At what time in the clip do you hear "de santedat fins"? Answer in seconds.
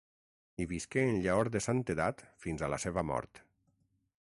1.57-2.65